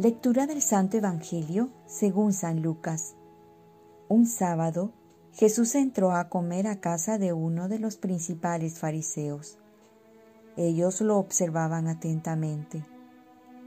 [0.00, 3.16] Lectura del Santo Evangelio según San Lucas.
[4.06, 4.92] Un sábado,
[5.32, 9.58] Jesús entró a comer a casa de uno de los principales fariseos.
[10.56, 12.86] Ellos lo observaban atentamente,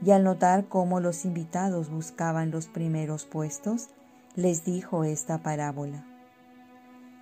[0.02, 3.90] y al notar cómo los invitados buscaban los primeros puestos,
[4.34, 6.06] les dijo esta parábola.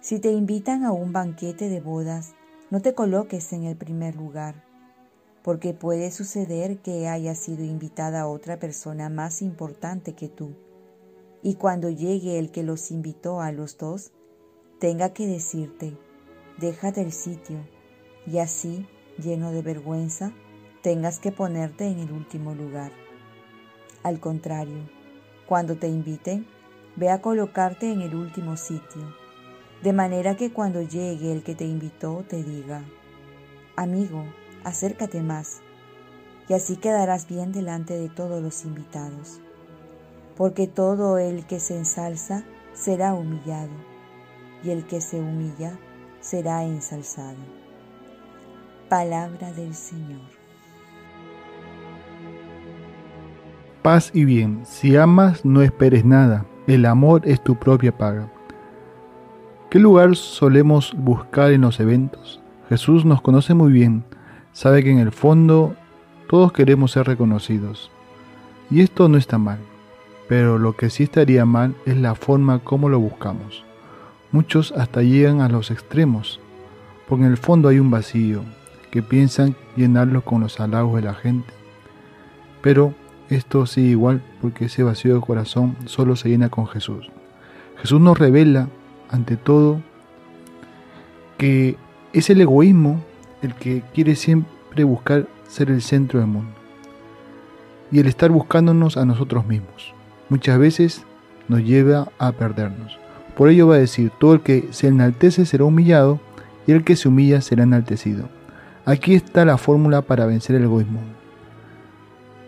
[0.01, 2.35] Si te invitan a un banquete de bodas,
[2.71, 4.70] no te coloques en el primer lugar
[5.43, 10.55] porque puede suceder que haya sido invitada otra persona más importante que tú,
[11.43, 14.13] y cuando llegue el que los invitó a los dos,
[14.79, 15.97] tenga que decirte,
[16.59, 17.59] déjate el sitio,
[18.27, 18.87] y así,
[19.19, 20.33] lleno de vergüenza,
[20.83, 22.93] tengas que ponerte en el último lugar.
[24.03, 24.89] Al contrario,
[25.47, 26.47] cuando te inviten,
[26.97, 29.15] ve a colocarte en el último sitio,
[29.83, 32.85] de manera que cuando llegue el que te invitó te diga,
[33.77, 34.25] amigo,
[34.65, 35.63] acércate más,
[36.49, 39.41] y así quedarás bien delante de todos los invitados,
[40.37, 43.71] porque todo el que se ensalza será humillado,
[44.63, 45.79] y el que se humilla
[46.21, 47.39] será ensalzado.
[48.89, 50.21] Palabra del Señor.
[53.83, 58.31] Paz y bien, si amas no esperes nada, el amor es tu propia paga.
[59.71, 62.43] ¿Qué lugar solemos buscar en los eventos?
[62.69, 64.05] Jesús nos conoce muy bien
[64.53, 65.75] sabe que en el fondo
[66.29, 67.91] todos queremos ser reconocidos.
[68.71, 69.59] Y esto no está mal,
[70.29, 73.65] pero lo que sí estaría mal es la forma como lo buscamos.
[74.33, 76.39] Muchos hasta llegan a los extremos,
[77.09, 78.43] porque en el fondo hay un vacío
[78.93, 81.53] que piensan llenarlo con los halagos de la gente.
[82.63, 82.95] Pero
[83.29, 87.11] esto sigue igual porque ese vacío de corazón solo se llena con Jesús.
[87.81, 88.69] Jesús nos revela,
[89.09, 89.81] ante todo,
[91.39, 91.77] que
[92.13, 93.03] es el egoísmo
[93.43, 96.53] el que quiere siempre buscar ser el centro del mundo
[97.91, 99.95] y el estar buscándonos a nosotros mismos.
[100.29, 101.05] Muchas veces
[101.49, 102.99] nos lleva a perdernos.
[103.37, 106.21] Por ello va a decir, todo el que se enaltece será humillado
[106.67, 108.29] y el que se humilla será enaltecido.
[108.85, 111.01] Aquí está la fórmula para vencer el egoísmo,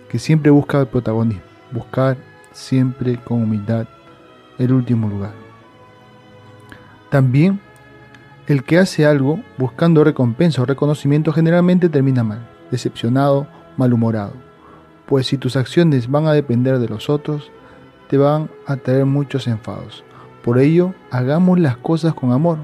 [0.09, 1.43] que siempre busca el protagonismo,
[1.73, 2.17] buscar
[2.53, 3.87] siempre con humildad
[4.59, 5.33] el último lugar.
[7.11, 7.61] También
[8.47, 14.33] el que hace algo buscando recompensa o reconocimiento generalmente termina mal, decepcionado, malhumorado.
[15.07, 17.51] Pues si tus acciones van a depender de los otros,
[18.09, 20.05] te van a traer muchos enfados.
[20.43, 22.59] Por ello, hagamos las cosas con amor.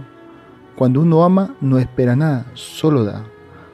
[0.76, 3.24] Cuando uno ama, no espera nada, solo da.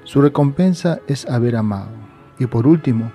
[0.04, 1.90] Su recompensa es haber amado.
[2.38, 3.10] Y por último,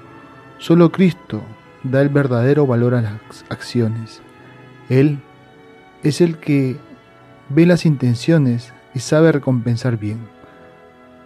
[0.57, 1.41] solo Cristo
[1.83, 4.21] da el verdadero valor a las acciones.
[4.89, 5.19] Él
[6.01, 6.77] es el que
[7.49, 10.19] ve las intenciones sabe recompensar bien.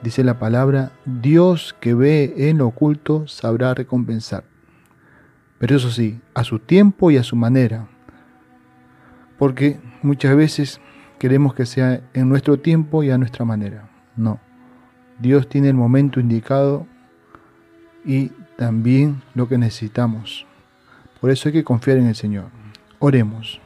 [0.04, 4.44] Dice la palabra, Dios que ve en lo oculto sabrá recompensar.
[5.60, 7.88] Pero eso sí, a su tiempo y a su manera.
[9.40, 10.82] Porque muchas veces
[11.20, 13.90] queremos que sea en nuestro tiempo y a nuestra manera.
[14.18, 14.40] No.
[15.20, 16.86] Dios tiene el momento indicado
[18.04, 20.46] y también lo que necesitamos.
[21.22, 22.48] Por eso hay que confiar en el Señor.
[23.00, 23.63] Oremos.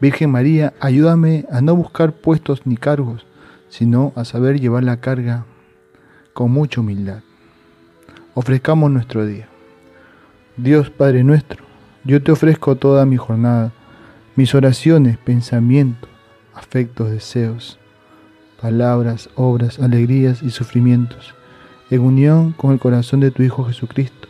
[0.00, 3.26] Virgen María, ayúdame a no buscar puestos ni cargos,
[3.70, 5.46] sino a saber llevar la carga
[6.34, 7.20] con mucha humildad.
[8.34, 9.48] Ofrezcamos nuestro día.
[10.58, 11.64] Dios Padre nuestro,
[12.04, 13.72] yo te ofrezco toda mi jornada,
[14.36, 16.10] mis oraciones, pensamientos,
[16.54, 17.78] afectos, deseos,
[18.60, 21.34] palabras, obras, alegrías y sufrimientos,
[21.90, 24.28] en unión con el corazón de tu Hijo Jesucristo,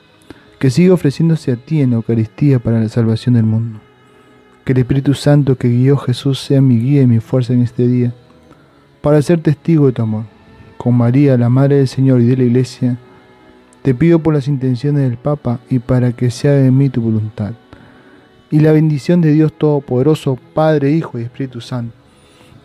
[0.60, 3.80] que sigue ofreciéndose a ti en la Eucaristía para la salvación del mundo.
[4.66, 7.86] Que el Espíritu Santo que guió Jesús sea mi guía y mi fuerza en este
[7.86, 8.12] día,
[9.00, 10.24] para ser testigo de tu amor.
[10.76, 12.98] Con María, la Madre del Señor y de la Iglesia,
[13.82, 17.52] te pido por las intenciones del Papa y para que sea de mí tu voluntad.
[18.50, 21.94] Y la bendición de Dios Todopoderoso, Padre, Hijo y Espíritu Santo,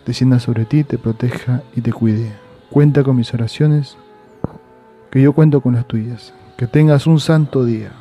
[0.04, 2.32] descienda sobre ti, te proteja y te cuide.
[2.68, 3.96] Cuenta con mis oraciones,
[5.08, 6.34] que yo cuento con las tuyas.
[6.56, 7.92] Que tengas un santo día.